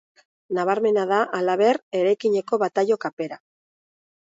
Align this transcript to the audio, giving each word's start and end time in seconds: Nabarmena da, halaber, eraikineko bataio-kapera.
Nabarmena 0.57 1.03
da, 1.11 1.21
halaber, 1.41 1.81
eraikineko 2.03 2.63
bataio-kapera. 2.67 3.43